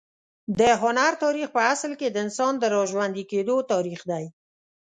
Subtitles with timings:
[0.59, 4.25] د هنر تاریخ په اصل کې د انسان د راژوندي کېدو تاریخ دی.